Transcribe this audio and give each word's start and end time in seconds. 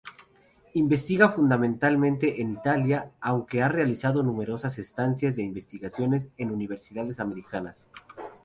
Investiga 0.73 1.29
fundamentalmente 1.29 2.41
en 2.41 2.53
Italia, 2.53 3.11
aunque 3.21 3.61
ha 3.61 3.69
realizado 3.69 4.23
numerosas 4.23 4.79
estancias 4.79 5.35
de 5.35 5.43
investigación 5.43 6.17
en 6.37 6.49
universidades 6.49 7.19
americanas. 7.19 7.87